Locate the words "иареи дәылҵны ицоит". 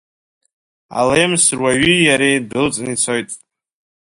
2.03-3.29